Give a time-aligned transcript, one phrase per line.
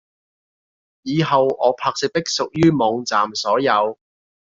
[1.03, 3.99] 以後我拍攝的屬於網站所有